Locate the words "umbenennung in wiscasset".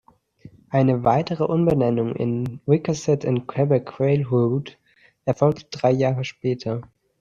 1.43-3.23